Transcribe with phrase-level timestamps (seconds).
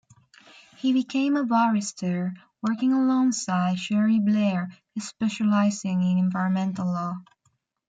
[0.77, 7.17] He became a barrister, working alongside Cherie Blair, specialising in environmental law.